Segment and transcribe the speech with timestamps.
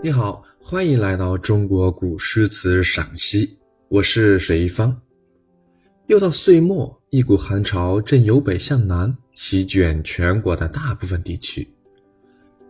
[0.00, 3.58] 你好，欢迎来到中国古诗词赏析，
[3.88, 4.96] 我是水一方。
[6.06, 11.68] 又到岁末，一股寒潮正由北向南席卷全国的大部分地区。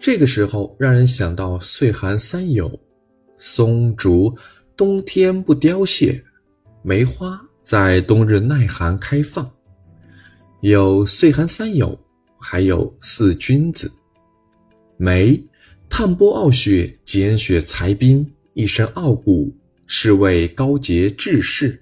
[0.01, 2.81] 这个时候，让人想到岁寒三友：
[3.37, 4.35] 松竹
[4.75, 6.25] 冬天不凋谢，
[6.83, 9.49] 梅花在冬日耐寒开放。
[10.63, 11.97] 有岁寒三友，
[12.41, 13.93] 还有四君子。
[14.97, 15.39] 梅。
[15.91, 18.25] 炭波傲雪，捡雪裁冰，
[18.55, 19.53] 一身傲骨，
[19.87, 21.81] 是谓高洁志士。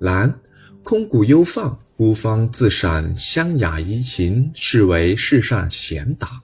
[0.00, 0.34] 兰，
[0.82, 6.40] 空谷幽放，孤芳自赏，香雅怡情，是为世上贤达。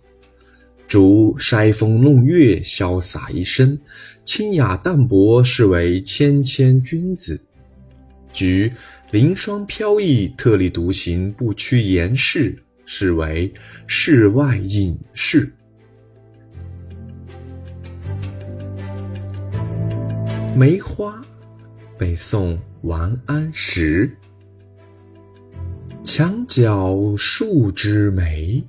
[0.86, 3.76] 竹，筛风弄月，潇洒一身，
[4.22, 7.40] 清雅淡泊，是为谦谦君子。
[8.32, 8.70] 菊，
[9.10, 13.52] 凌霜飘逸，特立独行，不屈严饰，是为
[13.88, 15.52] 世外隐士。
[20.58, 21.22] 梅花，
[21.98, 24.10] 北宋王安石。
[26.02, 28.64] 墙角数枝梅，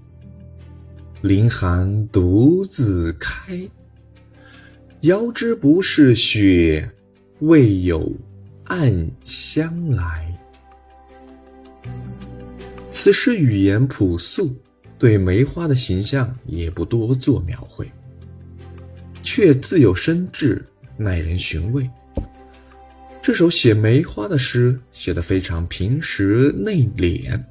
[1.22, 3.66] 凌寒独自开。
[5.04, 6.92] 遥知不是雪，
[7.40, 8.12] 为有
[8.66, 10.38] 暗香来。
[12.90, 14.54] 此诗语言朴素，
[15.00, 17.90] 对梅花的形象也不多做描绘，
[19.24, 20.66] 却自有深致。
[20.98, 21.90] 耐人寻味。
[23.22, 27.42] 这首写梅花的诗写得非常平实内敛，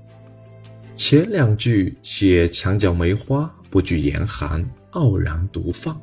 [0.97, 6.01] 前两句写墙角梅花不惧严寒，傲然独放。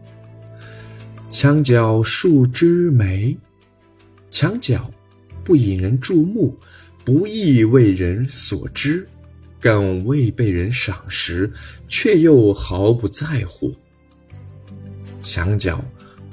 [1.29, 3.35] 墙角数枝梅，
[4.29, 4.89] 墙角
[5.43, 6.55] 不引人注目，
[7.03, 9.07] 不易为人所知，
[9.59, 11.51] 更未被人赏识，
[11.87, 13.73] 却又毫不在乎。
[15.19, 15.83] 墙角。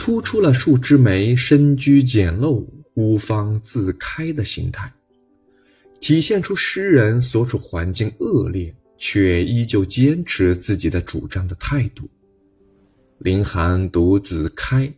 [0.00, 4.90] 突出了树枝梅深居简陋、孤芳自开的心态，
[6.00, 12.08] 体现出诗人所处环境恶劣却依旧坚持自己的主张的态度。
[13.18, 14.90] 凌寒独自开，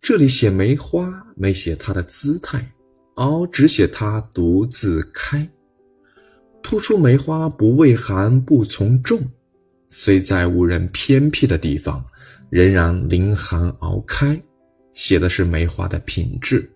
[0.00, 2.64] 这里写梅花没写它的姿态，
[3.16, 5.50] 而只写它独自开，
[6.62, 9.20] 突出梅花不畏寒不从众，
[9.90, 12.06] 虽在无人偏僻的地方。
[12.48, 14.40] 仍然凌寒熬开，
[14.94, 16.70] 写的是梅花的品质，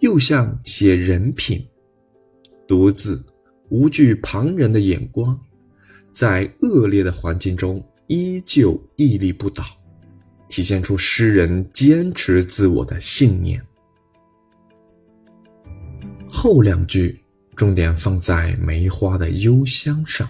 [0.00, 1.66] 又像写人品。
[2.66, 3.22] 独自
[3.68, 5.38] 无惧旁人的眼光，
[6.12, 9.64] 在恶劣的环境中依旧屹立不倒，
[10.48, 13.60] 体现出诗人坚持自我的信念。
[16.26, 17.22] 后两句
[17.54, 20.28] 重点放在梅花的幽香上，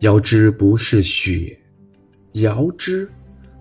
[0.00, 1.56] 遥知不是雪，
[2.32, 3.08] 遥知。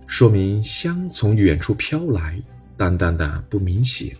[0.08, 2.42] 说明香从远处飘来，
[2.78, 4.16] 淡淡的不明显。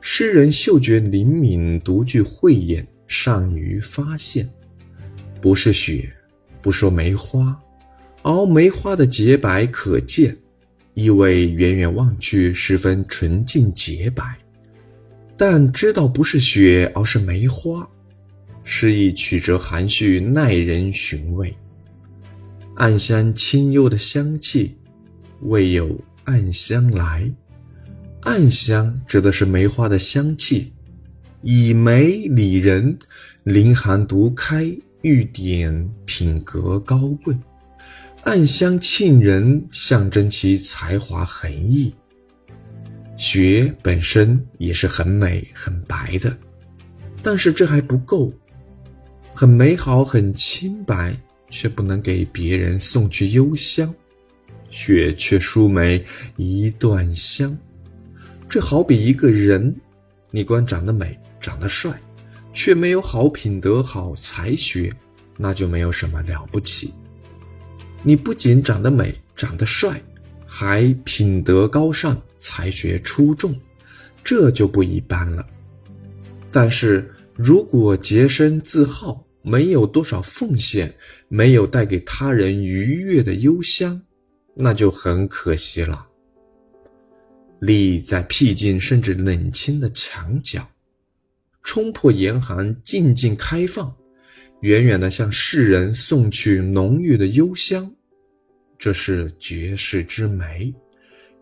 [0.00, 4.48] 诗人嗅觉灵敏，独具慧眼，善于发现。
[5.40, 6.12] 不是雪，
[6.60, 7.58] 不说梅花，
[8.22, 10.36] 而梅花的洁白可见，
[10.94, 14.36] 意味远远望去十分纯净洁白。
[15.36, 17.88] 但知道不是雪，而是梅花，
[18.62, 21.52] 诗意曲折含蓄，耐人寻味。
[22.74, 24.76] 暗香清幽的香气。
[25.40, 27.30] 未有暗香来，
[28.22, 30.72] 暗香指的是梅花的香气，
[31.42, 32.98] 以梅礼人，
[33.44, 34.70] 凌寒独开，
[35.02, 37.34] 喻点品格高贵。
[38.24, 41.94] 暗香沁人，象征其才华横溢。
[43.16, 46.36] 雪本身也是很美很白的，
[47.22, 48.32] 但是这还不够，
[49.32, 51.16] 很美好很清白，
[51.48, 53.94] 却不能给别人送去幽香。
[54.70, 56.04] 雪却输梅
[56.36, 57.56] 一段香，
[58.48, 59.74] 这好比一个人，
[60.30, 62.00] 你光长得美、长得帅，
[62.52, 64.92] 却没有好品德、好才学，
[65.36, 66.92] 那就没有什么了不起。
[68.02, 70.00] 你不仅长得美、长得帅，
[70.46, 73.54] 还品德高尚、才学出众，
[74.22, 75.46] 这就不一般了。
[76.50, 80.94] 但是如果洁身自好，没有多少奉献，
[81.28, 84.00] 没有带给他人愉悦的幽香。
[84.60, 86.04] 那就很可惜了。
[87.60, 90.68] 立在僻静甚至冷清的墙角，
[91.62, 93.94] 冲破严寒，静静开放，
[94.62, 97.88] 远远的向世人送去浓郁的幽香，
[98.76, 100.74] 这是绝世之美，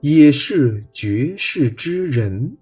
[0.00, 2.54] 也是绝世之人。